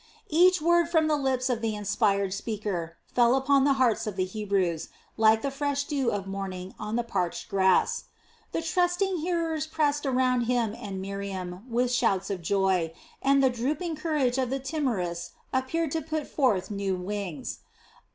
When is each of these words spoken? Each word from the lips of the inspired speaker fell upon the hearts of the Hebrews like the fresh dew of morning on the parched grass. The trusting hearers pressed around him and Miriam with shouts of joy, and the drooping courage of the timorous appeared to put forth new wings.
Each 0.31 0.59
word 0.59 0.89
from 0.89 1.07
the 1.07 1.15
lips 1.15 1.47
of 1.47 1.61
the 1.61 1.75
inspired 1.75 2.33
speaker 2.33 2.97
fell 3.13 3.35
upon 3.35 3.65
the 3.65 3.73
hearts 3.73 4.07
of 4.07 4.15
the 4.15 4.25
Hebrews 4.25 4.89
like 5.15 5.43
the 5.43 5.51
fresh 5.51 5.83
dew 5.83 6.09
of 6.09 6.25
morning 6.25 6.73
on 6.79 6.95
the 6.95 7.03
parched 7.03 7.49
grass. 7.49 8.05
The 8.51 8.63
trusting 8.63 9.17
hearers 9.17 9.67
pressed 9.67 10.07
around 10.07 10.45
him 10.45 10.75
and 10.75 10.99
Miriam 10.99 11.67
with 11.69 11.91
shouts 11.91 12.31
of 12.31 12.41
joy, 12.41 12.95
and 13.21 13.43
the 13.43 13.51
drooping 13.51 13.95
courage 13.95 14.39
of 14.39 14.49
the 14.49 14.57
timorous 14.59 15.33
appeared 15.53 15.91
to 15.91 16.01
put 16.01 16.25
forth 16.25 16.71
new 16.71 16.95
wings. 16.95 17.59